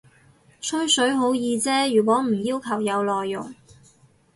[0.59, 3.53] 吹水好易啫，如果唔要求有內容